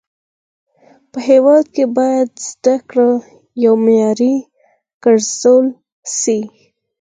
په 1.11 1.19
هيواد 1.29 1.65
کي 1.75 1.83
باید 1.97 2.29
زده 2.49 2.75
کړه 2.89 3.09
يو 3.65 3.73
معيار 3.85 4.19
و 4.31 4.45
ګرځول 5.03 5.65
سي. 6.19 6.39